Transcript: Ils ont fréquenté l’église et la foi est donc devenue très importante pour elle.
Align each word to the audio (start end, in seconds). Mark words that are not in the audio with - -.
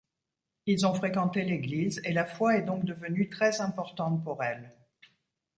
Ils 0.65 0.87
ont 0.87 0.95
fréquenté 0.95 1.43
l’église 1.43 2.01
et 2.03 2.11
la 2.11 2.25
foi 2.25 2.57
est 2.57 2.63
donc 2.63 2.85
devenue 2.85 3.29
très 3.29 3.61
importante 3.61 4.23
pour 4.23 4.41
elle. 4.43 4.73